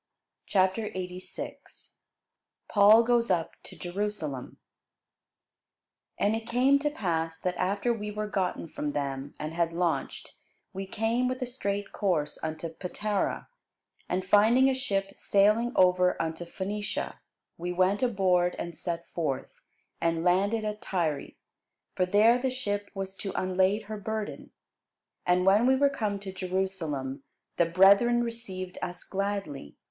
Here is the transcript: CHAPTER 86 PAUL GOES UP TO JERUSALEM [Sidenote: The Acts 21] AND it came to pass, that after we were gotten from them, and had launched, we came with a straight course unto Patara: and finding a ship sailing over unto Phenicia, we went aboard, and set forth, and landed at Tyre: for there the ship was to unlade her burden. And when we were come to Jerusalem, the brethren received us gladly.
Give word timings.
CHAPTER 0.47 0.89
86 0.95 1.97
PAUL 2.67 3.03
GOES 3.03 3.29
UP 3.29 3.51
TO 3.61 3.77
JERUSALEM 3.77 4.57
[Sidenote: 4.57 4.57
The 6.17 6.25
Acts 6.25 6.31
21] 6.31 6.35
AND 6.35 6.35
it 6.35 6.47
came 6.49 6.79
to 6.79 6.89
pass, 6.89 7.39
that 7.39 7.55
after 7.57 7.93
we 7.93 8.09
were 8.09 8.25
gotten 8.25 8.67
from 8.67 8.93
them, 8.93 9.35
and 9.39 9.53
had 9.53 9.71
launched, 9.73 10.33
we 10.73 10.87
came 10.87 11.27
with 11.27 11.39
a 11.43 11.45
straight 11.45 11.91
course 11.91 12.39
unto 12.41 12.69
Patara: 12.69 13.45
and 14.09 14.25
finding 14.25 14.71
a 14.71 14.73
ship 14.73 15.13
sailing 15.17 15.71
over 15.75 16.19
unto 16.19 16.45
Phenicia, 16.45 17.19
we 17.59 17.71
went 17.71 18.01
aboard, 18.01 18.55
and 18.57 18.75
set 18.75 19.07
forth, 19.13 19.51
and 20.01 20.23
landed 20.23 20.65
at 20.65 20.81
Tyre: 20.81 21.33
for 21.93 22.07
there 22.07 22.39
the 22.39 22.49
ship 22.49 22.89
was 22.95 23.15
to 23.17 23.31
unlade 23.39 23.83
her 23.83 23.97
burden. 23.97 24.49
And 25.27 25.45
when 25.45 25.67
we 25.67 25.75
were 25.75 25.91
come 25.91 26.17
to 26.21 26.33
Jerusalem, 26.33 27.21
the 27.57 27.67
brethren 27.67 28.23
received 28.23 28.79
us 28.81 29.03
gladly. 29.03 29.75